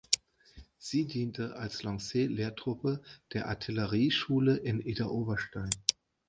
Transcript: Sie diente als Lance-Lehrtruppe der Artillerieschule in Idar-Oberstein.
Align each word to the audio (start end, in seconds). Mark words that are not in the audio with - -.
Sie 0.79 1.05
diente 1.05 1.55
als 1.57 1.83
Lance-Lehrtruppe 1.83 3.03
der 3.33 3.47
Artillerieschule 3.47 4.57
in 4.57 4.79
Idar-Oberstein. 4.81 5.69